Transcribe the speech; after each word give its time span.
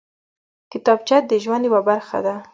کتابچه 0.71 1.17
د 1.29 1.31
ژوند 1.43 1.63
یوه 1.67 1.81
برخه 1.89 2.19
ده 2.25 2.35